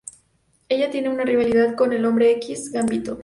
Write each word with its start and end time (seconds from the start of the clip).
Ella 0.67 0.89
tiene 0.89 1.09
una 1.09 1.23
rivalidad 1.23 1.75
con 1.75 1.93
el 1.93 2.03
Hombre 2.05 2.31
X, 2.31 2.71
Gambito. 2.71 3.19